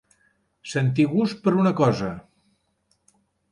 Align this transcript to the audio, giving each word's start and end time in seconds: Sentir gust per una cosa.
Sentir 0.71 1.05
gust 1.11 1.45
per 1.45 1.55
una 1.65 1.75
cosa. 1.83 2.11